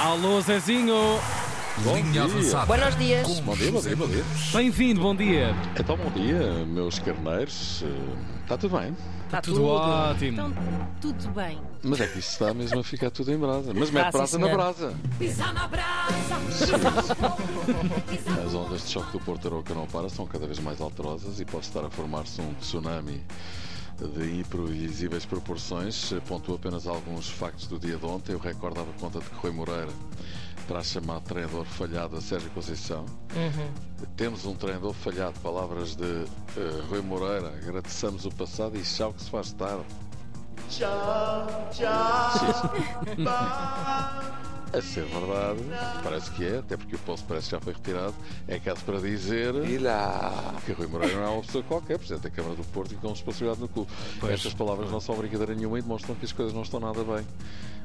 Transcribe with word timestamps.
Alô, 0.00 0.40
Zezinho! 0.40 0.94
Linha 1.84 2.24
avançada. 2.24 2.64
Buenos 2.64 2.96
dias. 2.96 3.40
Bom 3.40 3.54
dia, 3.54 3.70
bom 3.70 3.80
dia, 3.82 3.96
bom 3.96 4.06
dia. 4.08 4.24
Bem-vindo, 4.50 5.00
bom 5.02 5.14
dia! 5.14 5.54
Então, 5.78 5.94
bom 5.94 6.10
dia, 6.10 6.64
meus 6.64 6.98
carneiros. 6.98 7.84
Está 8.42 8.56
tudo 8.56 8.78
bem? 8.78 8.96
Está 9.26 9.42
Tudo 9.42 9.66
ótimo! 9.66 10.32
Então, 10.32 10.52
tudo 11.02 11.28
bem. 11.34 11.60
Mas 11.82 12.00
é 12.00 12.06
que 12.06 12.18
isso 12.18 12.30
está 12.30 12.54
mesmo 12.54 12.80
a 12.80 12.82
ficar 12.82 13.10
tudo 13.10 13.30
em 13.30 13.36
brasa. 13.36 13.74
Mas 13.74 13.88
Está, 13.88 14.04
mete 14.04 14.12
brasa 14.12 14.38
na 14.38 14.48
brasa. 14.48 14.94
Pisar 15.18 15.52
na 15.52 15.68
brasa. 15.68 16.36
As 18.46 18.54
ondas 18.54 18.86
de 18.86 18.90
choque 18.90 19.12
do 19.12 19.20
Porto 19.20 19.48
Aroca 19.48 19.74
não 19.74 19.86
para, 19.86 20.08
são 20.08 20.26
cada 20.26 20.46
vez 20.46 20.58
mais 20.60 20.80
alterosas 20.80 21.40
e 21.40 21.44
pode 21.44 21.66
estar 21.66 21.84
a 21.84 21.90
formar-se 21.90 22.40
um 22.40 22.54
tsunami 22.54 23.20
de 24.08 24.40
imprevisíveis 24.40 25.24
proporções. 25.26 26.12
Pontuo 26.26 26.54
apenas 26.56 26.86
alguns 26.86 27.28
factos 27.28 27.66
do 27.66 27.78
dia 27.78 27.96
de 27.96 28.04
ontem. 28.04 28.34
O 28.34 28.38
recorde 28.38 28.76
dava 28.76 28.92
conta 28.94 29.18
de 29.20 29.26
que 29.26 29.36
Rui 29.36 29.50
Moreira 29.50 29.92
terá 30.66 30.82
chamado 30.82 31.22
treinador 31.22 31.64
falhado 31.64 32.16
a 32.16 32.20
Sérgio 32.20 32.50
Conceição. 32.50 33.04
Temos 34.16 34.46
um 34.46 34.54
treinador 34.54 34.92
falhado, 34.94 35.38
palavras 35.40 35.96
de 35.96 36.04
eh, 36.04 36.82
Rui 36.88 37.02
Moreira. 37.02 37.48
Agradeçamos 37.48 38.24
o 38.24 38.30
passado 38.30 38.76
e 38.76 38.82
tchau 38.82 39.12
que 39.12 39.22
se 39.22 39.30
faz 39.30 39.52
tarde. 39.52 39.84
Tchau, 40.68 41.70
tchau. 41.72 42.70
A 44.72 44.80
ser 44.80 45.04
verdade, 45.04 45.60
parece 46.02 46.30
que 46.30 46.44
é, 46.44 46.58
até 46.58 46.76
porque 46.76 46.94
o 46.94 46.98
posto 47.00 47.26
parece 47.26 47.46
que 47.46 47.50
já 47.52 47.60
foi 47.60 47.72
retirado, 47.72 48.14
é 48.46 48.58
caso 48.60 48.80
para 48.84 49.00
dizer 49.00 49.52
que 50.64 50.72
Rui 50.72 50.86
Moreira 50.86 51.16
não 51.16 51.24
é 51.24 51.28
uma 51.28 51.42
pessoa 51.42 51.64
qualquer, 51.64 51.98
Presidente 51.98 52.22
da 52.22 52.30
Câmara 52.30 52.54
do 52.54 52.62
Porto 52.64 52.92
e 52.92 52.96
com 52.96 53.08
responsabilidade 53.08 53.60
no 53.60 53.68
clube. 53.68 53.90
Pois. 54.20 54.32
Estas 54.32 54.54
palavras 54.54 54.88
não 54.90 55.00
são 55.00 55.16
brincadeira 55.16 55.54
nenhuma 55.54 55.78
e 55.78 55.82
demonstram 55.82 56.14
que 56.14 56.24
as 56.24 56.32
coisas 56.32 56.54
não 56.54 56.62
estão 56.62 56.78
nada 56.78 57.02
bem. 57.02 57.26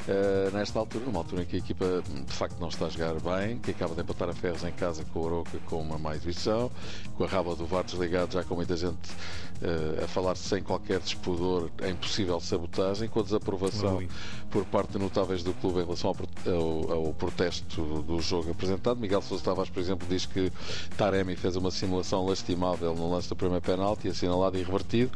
eh, 0.07 0.49
nesta 0.53 0.77
altura, 0.79 1.05
numa 1.05 1.19
altura 1.19 1.41
em 1.43 1.45
que 1.45 1.55
a 1.55 1.59
equipa 1.59 2.03
de 2.05 2.33
facto 2.33 2.59
não 2.59 2.67
está 2.67 2.85
a 2.85 2.89
jogar 2.89 3.15
bem, 3.19 3.57
que 3.59 3.71
acaba 3.71 3.95
de 3.95 4.01
empatar 4.01 4.29
a 4.29 4.33
ferros 4.33 4.63
em 4.63 4.71
casa 4.71 5.03
com 5.11 5.19
o 5.19 5.23
Oroca 5.23 5.57
com 5.65 5.81
uma 5.81 5.97
má 5.97 6.15
exibição, 6.15 6.69
com 7.17 7.23
a 7.23 7.27
raba 7.27 7.55
do 7.55 7.65
VAR 7.65 7.83
desligado, 7.83 8.33
já 8.33 8.43
com 8.43 8.55
muita 8.55 8.77
gente 8.77 9.09
eh, 9.61 10.03
a 10.03 10.07
falar 10.07 10.35
sem 10.35 10.61
qualquer 10.61 10.99
despudor 10.99 11.69
em 11.83 11.95
possível 11.95 12.39
sabotagem, 12.39 13.09
com 13.09 13.19
a 13.19 13.23
desaprovação 13.23 13.97
Ui. 13.97 14.09
por 14.51 14.63
parte 14.65 14.93
de 14.93 14.99
notáveis 14.99 15.43
do 15.43 15.53
clube 15.55 15.79
em 15.79 15.83
relação 15.83 16.09
ao, 16.11 16.15
ao- 16.89 17.05
ao 17.07 17.13
protesto 17.13 17.81
do 18.03 18.19
jogo 18.21 18.51
apresentado. 18.51 18.99
Miguel 18.99 19.21
Sousa 19.21 19.43
Tavares, 19.43 19.69
por 19.69 19.79
exemplo, 19.79 20.07
diz 20.09 20.25
que 20.25 20.51
Taremi 20.97 21.35
fez 21.35 21.55
uma 21.55 21.71
simulação 21.71 22.25
lastimável 22.25 22.93
no 22.95 23.09
lance 23.11 23.29
do 23.29 23.35
primeiro 23.35 23.61
penalti, 23.61 24.07
assinalado 24.07 24.57
e 24.57 24.63
revertido, 24.63 25.11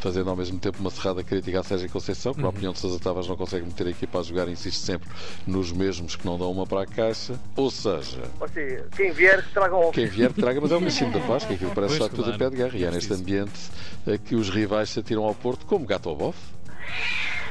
fazendo 0.00 0.30
ao 0.30 0.36
mesmo 0.36 0.58
tempo 0.58 0.78
uma 0.80 0.90
cerrada 0.90 1.22
crítica 1.22 1.60
à 1.60 1.62
Sérgio 1.62 1.88
Conceição, 1.90 2.34
que, 2.34 2.40
na 2.42 2.48
opinião 2.48 2.72
de 2.72 2.78
Sousa 2.78 2.98
Tavares, 2.98 3.28
não 3.28 3.36
consegue 3.36 3.66
meter 3.66 3.86
a 3.86 3.90
equipa 3.90 4.18
a 4.18 4.22
jogar 4.22 4.48
e 4.48 4.52
insiste 4.52 4.78
sempre 4.80 5.08
nos 5.46 5.72
mesmos 5.72 6.16
que 6.16 6.24
não 6.26 6.38
dão 6.38 6.50
uma 6.50 6.66
para 6.66 6.82
a 6.82 6.86
caixa. 6.86 7.38
Ou 7.56 7.70
seja, 7.70 8.22
Ou 8.40 8.48
seja, 8.48 8.86
quem 8.96 9.12
vier 9.12 9.42
que 9.44 9.52
traga 9.52 9.76
um 9.76 9.90
quem 9.90 10.06
vier 10.06 10.32
que 10.32 10.40
traga, 10.40 10.60
mas 10.60 10.70
é 10.72 10.76
o 10.76 10.80
Machino 10.80 11.12
da 11.12 11.20
Paz, 11.26 11.44
que 11.44 11.54
aquilo 11.54 11.70
parece 11.74 11.98
Pois, 11.98 12.04
estar 12.10 12.16
tudo 12.16 12.30
a 12.32 12.36
claro. 12.36 12.38
pé 12.38 12.50
de 12.50 12.56
guerra. 12.56 12.78
E 12.78 12.84
é 12.84 12.90
neste 12.90 13.12
ambiente 13.12 13.52
que 14.24 14.34
os 14.34 14.48
rivais 14.50 14.90
se 14.90 15.00
atiram 15.00 15.24
ao 15.24 15.34
Porto, 15.34 15.64
como 15.66 15.86
gato 15.86 16.08
ao 16.08 16.16
bofe. 16.16 16.38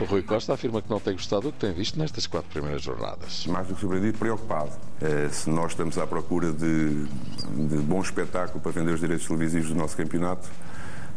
O 0.01 0.05
Rui 0.05 0.23
Costa 0.23 0.53
afirma 0.53 0.81
que 0.81 0.89
não 0.89 0.99
tem 0.99 1.13
gostado 1.13 1.43
do 1.43 1.51
que 1.51 1.59
tem 1.59 1.71
visto 1.71 1.99
nestas 1.99 2.25
quatro 2.25 2.49
primeiras 2.49 2.81
jornadas. 2.81 3.45
mais 3.45 3.67
do 3.67 3.75
que 3.75 3.81
surpreendido, 3.81 4.17
preocupado. 4.17 4.71
Eh, 4.99 5.29
se 5.31 5.47
nós 5.47 5.73
estamos 5.73 5.95
à 5.99 6.07
procura 6.07 6.51
de, 6.51 7.05
de 7.05 7.77
bom 7.77 8.01
espetáculo 8.01 8.59
para 8.59 8.71
vender 8.71 8.93
os 8.93 8.99
direitos 8.99 9.27
televisivos 9.27 9.69
do 9.69 9.75
nosso 9.75 9.95
campeonato, 9.95 10.49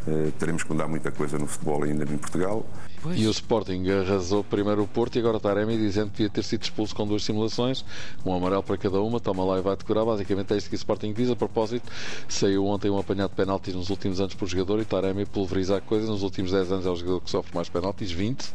eh, 0.07 0.31
teremos 0.39 0.63
que 0.63 0.73
mudar 0.73 0.89
muita 0.89 1.11
coisa 1.11 1.39
no 1.39 1.47
futebol 1.47 1.83
ainda 1.83 2.05
em 2.05 2.17
Portugal. 2.17 2.65
E 3.13 3.27
o 3.27 3.31
Sporting 3.31 3.85
arrasou 3.91 4.43
primeiro 4.43 4.83
o 4.83 4.87
Porto 4.87 5.17
e 5.17 5.19
agora 5.19 5.39
Taremi 5.39 5.77
dizendo 5.77 6.11
que 6.11 6.19
devia 6.19 6.31
ter 6.31 6.43
sido 6.43 6.63
expulso 6.63 6.95
com 6.95 7.07
duas 7.07 7.23
simulações, 7.23 7.85
um 8.25 8.35
amarelo 8.35 8.63
para 8.63 8.79
cada 8.79 8.99
uma, 9.03 9.21
toma 9.21 9.45
lá 9.45 9.59
e 9.59 9.63
vai 9.63 9.77
decorar. 9.77 10.07
Basicamente 10.07 10.55
é 10.55 10.57
isto 10.57 10.71
que 10.71 10.75
o 10.75 10.77
Sporting 10.77 11.13
diz. 11.13 11.31
A 11.31 11.37
propósito, 11.37 11.91
saiu 12.29 12.65
ontem 12.65 12.91
um 12.91 12.99
apanhado 12.99 13.31
de 13.31 13.37
penaltis 13.37 13.75
nos 13.75 13.91
últimos 13.91 14.21
anos 14.21 14.35
por 14.35 14.49
jogador 14.49 14.81
e 14.81 14.87
Taremi 14.87 15.27
pulveriza 15.27 15.77
a 15.77 15.81
coisa. 15.83 16.07
Nos 16.07 16.23
últimos 16.23 16.53
10 16.53 16.73
anos 16.73 16.87
é 16.87 16.91
o 16.91 16.97
jogador 16.97 17.21
que 17.21 17.31
sofre 17.31 17.55
mais 17.55 17.69
penaltis, 17.69 18.11
20. 18.11 18.53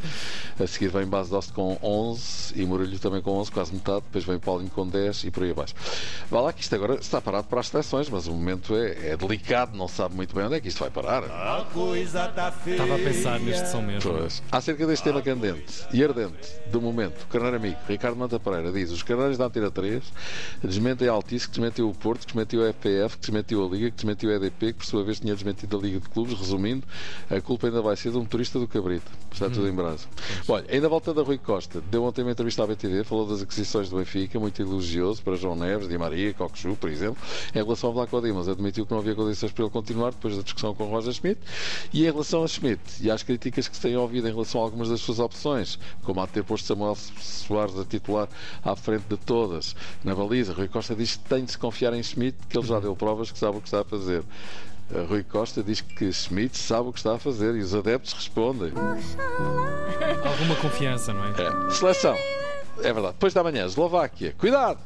A 0.59 0.65
seguir 0.65 0.89
vem 0.89 1.05
Base 1.05 1.29
Dost 1.29 1.53
com 1.53 1.77
11 1.83 2.59
e 2.59 2.65
Muralho 2.65 2.97
também 2.97 3.21
com 3.21 3.31
11, 3.37 3.51
quase 3.51 3.71
metade. 3.71 4.01
Depois 4.01 4.23
vem 4.23 4.39
Paulinho 4.39 4.71
com 4.71 4.87
10 4.87 5.25
e 5.25 5.31
por 5.31 5.43
aí 5.43 5.51
abaixo. 5.51 5.75
Vá 6.29 6.41
lá 6.41 6.53
que 6.53 6.63
isto 6.63 6.73
agora 6.73 6.95
está 6.95 7.21
parado 7.21 7.47
para 7.47 7.59
as 7.59 7.67
seleções, 7.67 8.09
mas 8.09 8.25
o 8.25 8.31
momento 8.31 8.75
é, 8.75 9.11
é 9.11 9.17
delicado, 9.17 9.77
não 9.77 9.87
sabe 9.87 10.15
muito 10.15 10.33
bem 10.33 10.45
onde 10.45 10.55
é 10.55 10.59
que 10.59 10.69
isto 10.69 10.79
vai 10.79 10.89
parar. 10.89 11.23
Estava 12.67 12.95
a 12.95 12.99
pensar 12.99 13.39
neste 13.39 13.69
som 13.69 13.81
mesmo. 13.81 14.11
Pois. 14.11 14.43
Acerca 14.51 14.85
deste 14.85 15.03
tema 15.03 15.21
candente 15.21 15.85
e 15.93 16.03
ardente 16.03 16.49
do 16.67 16.81
momento, 16.81 17.23
o 17.23 17.27
carneiro 17.27 17.55
amigo 17.55 17.77
Ricardo 17.87 18.17
Manta 18.17 18.37
Pereira 18.39 18.71
diz: 18.73 18.91
os 18.91 19.03
carneiros 19.03 19.37
da 19.37 19.45
Antena 19.45 19.71
3 19.71 20.03
desmentem 20.61 21.07
a 21.07 21.11
Altice, 21.11 21.47
que 21.47 21.51
desmentiu 21.51 21.89
o 21.89 21.93
Porto, 21.93 22.21
que 22.21 22.33
desmentiu 22.33 22.65
a 22.65 22.69
FPF, 22.73 23.15
que 23.15 23.21
desmentiu 23.21 23.65
a 23.65 23.69
Liga, 23.69 23.89
que 23.89 23.95
desmentiu 23.95 24.31
a 24.31 24.33
EDP, 24.33 24.73
que 24.73 24.73
por 24.73 24.85
sua 24.85 25.03
vez 25.03 25.19
tinha 25.19 25.33
desmentido 25.33 25.77
a 25.77 25.79
Liga 25.81 25.99
de 25.99 26.09
Clubes. 26.09 26.37
Resumindo, 26.37 26.85
a 27.29 27.39
culpa 27.39 27.67
ainda 27.67 27.81
vai 27.81 27.95
ser 27.95 28.11
de 28.11 28.17
um 28.17 28.21
motorista 28.21 28.59
do 28.59 28.67
Cabrito. 28.67 29.09
Está 29.31 29.49
tudo 29.49 29.67
em 29.67 29.73
brasa. 29.73 30.07
Olha, 30.47 30.65
ainda 30.69 30.89
voltando 30.89 31.21
a 31.21 31.23
Rui 31.23 31.37
Costa, 31.37 31.81
deu 31.89 32.03
ontem 32.03 32.21
uma 32.21 32.31
entrevista 32.31 32.63
à 32.63 32.67
BTV, 32.67 33.03
falou 33.05 33.25
das 33.25 33.41
aquisições 33.41 33.89
do 33.89 33.97
Benfica, 33.97 34.39
muito 34.39 34.61
elogioso 34.61 35.21
para 35.21 35.35
João 35.35 35.55
Neves, 35.55 35.87
Di 35.87 35.97
Maria, 35.97 36.33
Cockchu, 36.33 36.75
por 36.75 36.89
exemplo. 36.89 37.17
Em 37.55 37.63
relação 37.63 37.89
ao 37.89 37.93
Vlaco 37.93 38.21
Dimas, 38.21 38.49
admitiu 38.49 38.85
que 38.85 38.91
não 38.91 38.99
havia 38.99 39.15
condições 39.15 39.51
para 39.51 39.63
ele 39.63 39.71
continuar 39.71 40.11
depois 40.11 40.35
da 40.35 40.41
discussão 40.41 40.75
com 40.75 40.83
o 40.83 40.89
Roger 40.89 41.13
Schmidt. 41.29 41.41
E 41.93 42.05
em 42.05 42.11
relação 42.11 42.43
a 42.43 42.47
Schmidt 42.47 42.81
e 43.01 43.11
às 43.11 43.23
críticas 43.23 43.67
que 43.67 43.75
se 43.75 43.81
têm 43.81 43.95
ouvido 43.97 44.27
em 44.27 44.31
relação 44.31 44.61
a 44.61 44.63
algumas 44.63 44.89
das 44.89 45.01
suas 45.01 45.19
opções, 45.19 45.79
como 46.03 46.21
a 46.21 46.25
de 46.25 46.33
ter 46.33 46.43
posto 46.43 46.65
Samuel 46.65 46.95
Soares 46.95 47.77
a 47.77 47.85
titular 47.85 48.27
à 48.63 48.75
frente 48.75 49.05
de 49.09 49.17
todas 49.17 49.75
na 50.03 50.15
baliza, 50.15 50.53
Rui 50.53 50.67
Costa 50.67 50.95
diz 50.95 51.15
que 51.15 51.29
tem 51.29 51.43
de 51.43 51.51
se 51.51 51.57
confiar 51.57 51.93
em 51.93 52.03
Schmidt, 52.03 52.37
que 52.47 52.57
ele 52.57 52.67
já 52.67 52.79
deu 52.79 52.95
provas 52.95 53.31
que 53.31 53.37
sabe 53.37 53.57
o 53.57 53.61
que 53.61 53.67
está 53.67 53.81
a 53.81 53.85
fazer. 53.85 54.23
Uh, 54.91 55.05
Rui 55.07 55.23
Costa 55.23 55.61
diz 55.61 55.81
que 55.81 56.11
Schmidt 56.11 56.57
sabe 56.57 56.89
o 56.89 56.93
que 56.93 56.99
está 56.99 57.15
a 57.15 57.19
fazer 57.19 57.55
e 57.55 57.59
os 57.59 57.75
adeptos 57.75 58.13
respondem. 58.13 58.71
Alguma 60.25 60.55
confiança, 60.55 61.13
não 61.13 61.25
é? 61.25 61.29
É. 61.29 61.69
Seleção. 61.71 62.15
É 62.79 62.93
verdade. 62.93 63.13
Depois 63.13 63.33
da 63.33 63.43
manhã, 63.43 63.65
Eslováquia. 63.65 64.33
Cuidado! 64.37 64.79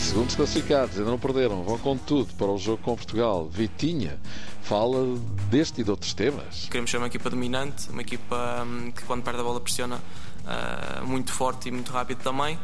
Segundos 0.00 0.34
classificados, 0.34 0.98
ainda 0.98 1.10
não 1.10 1.18
perderam, 1.18 1.62
vão 1.62 1.78
com 1.78 1.96
tudo 1.96 2.34
para 2.34 2.46
o 2.46 2.58
jogo 2.58 2.82
com 2.82 2.94
Portugal. 2.94 3.48
Vitinha 3.48 4.18
fala 4.62 5.18
deste 5.50 5.80
e 5.80 5.84
de 5.84 5.90
outros 5.90 6.14
temas. 6.14 6.66
Queremos 6.70 6.90
ser 6.90 6.98
uma 6.98 7.06
equipa 7.06 7.30
dominante, 7.30 7.88
uma 7.90 8.02
equipa 8.02 8.64
hum, 8.66 8.92
que 8.92 9.02
quando 9.04 9.22
perde 9.22 9.40
a 9.40 9.42
bola 9.42 9.60
pressiona 9.60 10.00
ah, 10.46 11.02
muito 11.04 11.32
forte 11.32 11.68
e 11.68 11.72
muito 11.72 11.90
rápido 11.92 12.18
também. 12.22 12.58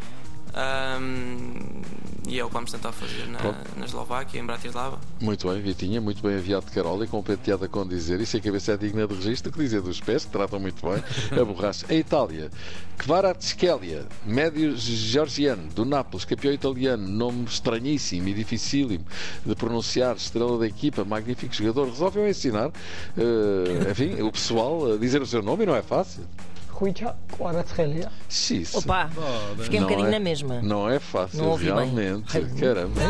Hum, 1.01 1.83
e 2.27 2.39
é 2.39 2.45
o 2.45 2.49
que 2.49 2.55
vamos 2.55 2.71
tentar 2.71 2.93
fazer 2.93 3.27
na, 3.27 3.41
na 3.77 3.84
Eslováquia, 3.84 4.41
em 4.41 4.45
Bratislava. 4.45 4.99
Muito 5.21 5.49
bem, 5.49 5.61
Vitinha, 5.61 6.01
muito 6.01 6.23
bem 6.23 6.37
aviado 6.37 6.67
de 6.67 6.73
Carola 6.73 7.05
e 7.05 7.09
com 7.09 7.23
penteada 7.23 7.67
com 7.67 7.87
dizer. 7.87 8.21
Isso 8.21 8.37
a 8.37 8.41
cabeça 8.41 8.73
é 8.73 8.77
digna 8.77 9.06
de 9.06 9.15
registro, 9.15 9.50
que 9.50 9.59
dizer 9.59 9.81
dos 9.81 10.00
pés, 10.00 10.25
que 10.25 10.31
tratam 10.31 10.61
muito 10.61 10.81
bem 10.87 11.03
a 11.41 11.45
borracha. 11.45 11.87
A 11.89 11.95
Itália, 11.95 12.50
Kvaratskhelia, 12.99 14.06
médio 14.25 14.77
georgiano, 14.77 15.69
do 15.75 15.84
Nápoles, 15.84 16.25
campeão 16.25 16.53
italiano, 16.53 17.09
nome 17.09 17.45
estranhíssimo 17.47 18.29
e 18.29 18.34
dificílimo 18.34 19.05
de 19.45 19.55
pronunciar, 19.55 20.15
estrela 20.17 20.59
da 20.59 20.67
equipa, 20.67 21.05
magnífico 21.05 21.55
jogador, 21.55 21.89
resolveu 21.89 22.29
ensinar, 22.29 22.71
eh, 23.17 23.91
enfim, 23.91 24.21
o 24.23 24.31
pessoal 24.31 24.93
a 24.93 24.97
dizer 24.97 25.23
o 25.23 25.27
seu 25.27 25.43
nome 25.43 25.65
e 25.65 25.67
não 25.67 25.75
é 25.75 25.83
fácil. 25.83 26.23
Ruica 26.81 27.15
Kvaratskhelia. 27.37 28.11
Xis. 28.29 28.75
Opa, 28.75 29.11
fiquei 29.59 29.79
um 29.79 29.83
Não 29.83 29.89
bocadinho 29.91 30.09
é- 30.09 30.13
na 30.13 30.19
mesma. 30.19 30.63
Não 30.63 30.89
é 30.89 30.99
fácil, 30.99 31.45
Não 31.45 31.57
bem. 31.59 31.67
realmente. 31.67 32.37
Ai. 32.39 32.47
Caramba. 32.59 33.01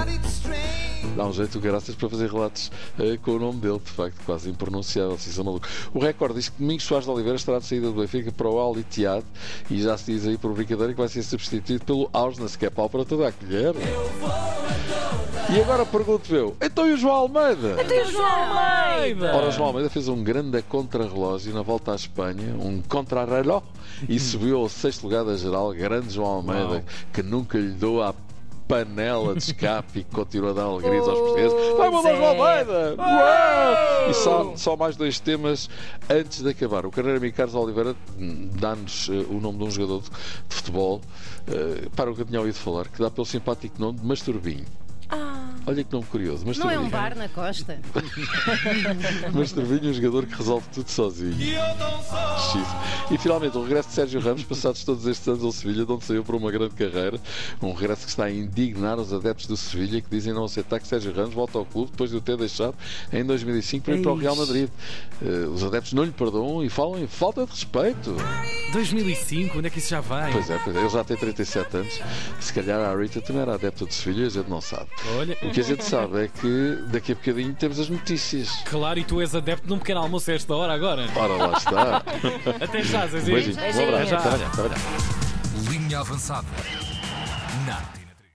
Dá 1.16 1.26
um 1.26 1.32
jeito 1.32 1.58
graças 1.60 1.94
para 1.94 2.08
fazer 2.08 2.30
relatos 2.30 2.70
eh, 2.98 3.16
com 3.22 3.32
o 3.32 3.38
nome 3.38 3.60
dele, 3.60 3.78
de 3.78 3.90
facto, 3.90 4.16
quase 4.26 4.50
impronunciável, 4.50 5.16
se 5.18 5.30
isso 5.30 5.40
é 5.40 5.44
maluco. 5.44 5.66
O 5.94 6.00
recorde 6.00 6.34
diz 6.34 6.48
que 6.48 6.60
Domingos 6.60 6.84
Soares 6.84 7.06
de 7.06 7.10
Oliveira 7.12 7.36
estará 7.36 7.58
de 7.60 7.66
saída 7.66 7.86
do 7.86 7.94
Benfica 8.00 8.30
para 8.32 8.48
o 8.48 8.58
Al 8.58 8.76
Ittihad 8.78 9.24
e 9.70 9.80
já 9.80 9.96
se 9.96 10.12
diz 10.12 10.26
aí 10.26 10.36
por 10.36 10.52
brincadeira 10.52 10.92
que 10.92 10.98
vai 10.98 11.08
ser 11.08 11.22
substituído 11.22 11.84
pelo 11.84 12.10
Ausnes, 12.12 12.56
que 12.56 12.66
é 12.66 12.70
pau 12.70 12.88
para 12.90 13.04
toda 13.04 13.28
a 13.28 13.32
colher. 13.32 13.74
E 15.52 15.60
agora 15.60 15.84
pergunto 15.84 16.34
eu, 16.34 16.56
então 16.60 16.86
e 16.86 16.92
o 16.92 16.96
João 16.96 17.14
Almeida? 17.14 17.76
João 18.10 18.24
Almeida! 18.24 19.34
Ora, 19.34 19.48
o 19.48 19.50
João 19.50 19.66
Almeida 19.68 19.90
fez 19.90 20.06
um 20.06 20.22
grande 20.22 20.62
contrarrelógio 20.62 21.52
na 21.52 21.62
volta 21.62 21.90
à 21.92 21.96
Espanha, 21.96 22.54
um 22.54 22.80
contrarrelógio, 22.80 23.66
e 24.08 24.20
subiu 24.20 24.58
ao 24.58 24.68
sexto 24.68 25.04
lugar 25.04 25.24
da 25.24 25.36
geral. 25.36 25.72
Grande 25.72 26.14
João 26.14 26.28
Almeida, 26.28 26.74
Uau. 26.74 26.82
que 27.12 27.22
nunca 27.22 27.58
lhe 27.58 27.70
deu 27.70 28.00
a 28.00 28.14
panela 28.68 29.34
de 29.34 29.40
escape 29.40 29.98
e 29.98 30.04
que 30.04 30.14
continua 30.14 30.50
a 30.50 30.52
dar 30.52 30.62
alegrias 30.62 31.08
aos 31.08 31.18
portugueses. 31.18 31.52
Vai 31.76 31.90
mandar. 31.90 32.16
João 32.16 32.28
Almeida! 32.28 32.94
Uau! 32.96 34.10
E 34.10 34.14
só, 34.14 34.52
só 34.56 34.76
mais 34.76 34.94
dois 34.94 35.18
temas 35.18 35.68
antes 36.08 36.42
de 36.42 36.48
acabar. 36.48 36.86
O 36.86 36.92
Carneiro 36.92 37.18
Amigo 37.18 37.36
Carlos 37.36 37.56
Oliveira 37.56 37.96
hum, 38.16 38.50
dá-nos 38.52 39.08
eh, 39.10 39.26
o 39.28 39.40
nome 39.40 39.58
de 39.58 39.64
um 39.64 39.70
jogador 39.72 40.02
de, 40.02 40.10
de 40.10 40.54
futebol, 40.54 41.00
eh, 41.48 41.88
para 41.96 42.08
o 42.08 42.14
que 42.14 42.22
eu 42.22 42.26
tinha 42.26 42.38
ouvido 42.38 42.54
falar, 42.54 42.86
que 42.86 43.02
dá 43.02 43.10
pelo 43.10 43.26
simpático 43.26 43.80
nome 43.80 43.98
de 43.98 44.06
Masturbinho. 44.06 44.64
Olha 45.66 45.84
que 45.84 45.92
nome 45.92 46.06
curioso. 46.06 46.44
Mas 46.46 46.58
Não 46.58 46.70
é 46.70 46.78
um 46.78 46.88
bar 46.88 47.16
na 47.16 47.28
costa? 47.28 47.78
Mas 49.32 49.52
Trevinho 49.52 49.86
é 49.86 49.90
um 49.90 49.92
jogador 49.92 50.26
que 50.26 50.34
resolve 50.34 50.66
tudo 50.72 50.90
sozinho. 50.90 51.34
Xis. 51.34 52.68
E 53.10 53.18
finalmente 53.18 53.56
o 53.56 53.62
regresso 53.62 53.88
de 53.88 53.94
Sérgio 53.94 54.20
Ramos, 54.20 54.44
passados 54.44 54.84
todos 54.84 55.06
estes 55.06 55.26
anos 55.28 55.44
ao 55.44 55.52
Sevilha, 55.52 55.84
de 55.84 55.92
onde 55.92 56.04
saiu 56.04 56.24
para 56.24 56.36
uma 56.36 56.50
grande 56.50 56.74
carreira. 56.74 57.20
Um 57.62 57.72
regresso 57.72 58.04
que 58.04 58.10
está 58.10 58.24
a 58.24 58.30
indignar 58.30 58.98
os 58.98 59.12
adeptos 59.12 59.46
do 59.46 59.56
Sevilha, 59.56 60.00
que 60.00 60.10
dizem 60.10 60.32
não 60.32 60.44
aceitar 60.44 60.80
que 60.80 60.86
Sérgio 60.88 61.12
Ramos 61.12 61.34
volte 61.34 61.56
ao 61.56 61.64
clube 61.64 61.90
depois 61.90 62.10
de 62.10 62.16
o 62.16 62.20
ter 62.20 62.36
deixado 62.36 62.74
em 63.12 63.24
2005 63.24 63.84
para 63.84 63.96
ir 63.96 64.02
para 64.02 64.12
o 64.12 64.16
Real 64.16 64.36
Madrid. 64.36 64.68
Eh, 65.22 65.46
os 65.52 65.62
adeptos 65.62 65.92
não 65.92 66.04
lhe 66.04 66.12
perdoam 66.12 66.64
e 66.64 66.68
falam 66.68 66.98
em 66.98 67.06
falta 67.06 67.44
de 67.44 67.50
respeito. 67.50 68.16
2005, 68.70 69.58
onde 69.58 69.66
é 69.66 69.70
que 69.70 69.78
isso 69.78 69.90
já 69.90 70.00
vai? 70.00 70.32
Pois 70.32 70.48
é, 70.50 70.58
pois 70.62 70.76
é, 70.76 70.80
ele 70.80 70.88
já 70.88 71.04
tem 71.04 71.16
37 71.16 71.76
anos. 71.76 72.00
Se 72.40 72.52
calhar 72.52 72.80
a 72.80 72.96
Rita 72.96 73.20
também 73.20 73.42
era 73.42 73.54
adepta 73.54 73.84
do 73.86 73.92
Sevilha, 73.92 74.26
a 74.26 74.30
gente 74.30 74.48
não 74.48 74.60
sabe. 74.60 74.86
Olha, 75.16 75.36
O 75.42 75.50
que 75.50 75.60
a 75.60 75.64
gente 75.64 75.84
sabe 75.84 76.24
é 76.24 76.28
que 76.28 76.78
daqui 76.88 77.12
a 77.12 77.14
bocadinho 77.14 77.54
temos 77.54 77.78
as 77.78 77.88
notícias. 77.88 78.48
claro, 78.64 78.98
e 78.98 79.04
tu 79.04 79.20
és 79.20 79.34
adepto 79.34 79.66
de 79.66 79.72
um 79.72 79.78
pequeno 79.78 80.00
almoço 80.00 80.30
a 80.30 80.34
esta 80.34 80.54
hora 80.54 80.72
agora. 80.72 81.06
Ora, 81.16 81.34
lá 81.34 81.56
está. 81.58 82.02
Até 82.64 82.82
já, 82.82 83.06
Zezinho. 83.06 83.34
Beijinho. 83.36 83.56
Um 83.56 83.88
abraço. 83.88 84.14
Até 84.14 84.38
já. 84.38 85.70
Linha 85.70 86.00
avançada. 86.00 86.46